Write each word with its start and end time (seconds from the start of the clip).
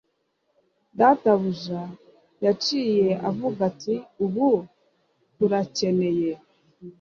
Databuja 0.99 1.81
yaciye 2.45 3.07
avuga 3.29 3.59
ati 3.71 3.93
Ubu 4.25 4.49
turakeneye 5.35 6.31